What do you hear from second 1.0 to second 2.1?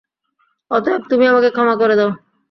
তুমি আমাকে ক্ষমা করে